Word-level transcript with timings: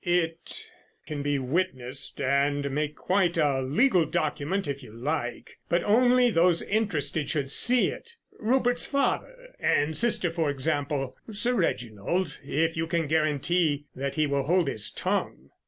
It 0.03 0.67
can 1.05 1.21
be 1.21 1.37
witnessed 1.37 2.19
and 2.19 2.71
made 2.71 2.95
quite 2.95 3.37
a 3.37 3.61
legal 3.61 4.03
document 4.07 4.67
if 4.67 4.81
you 4.81 4.91
like, 4.91 5.59
but 5.69 5.83
only 5.83 6.31
those 6.31 6.63
interested 6.63 7.29
should 7.29 7.51
see 7.51 7.89
it—Rupert's 7.89 8.87
father 8.87 9.53
and 9.59 9.95
sister, 9.95 10.31
for 10.31 10.49
example; 10.49 11.15
Sir 11.29 11.53
Reginald, 11.53 12.39
if 12.43 12.75
you 12.75 12.87
can 12.87 13.05
guarantee 13.05 13.85
that 13.95 14.15
he 14.15 14.25
will 14.25 14.45
hold 14.45 14.69
his 14.69 14.91
tongue." 14.91 15.49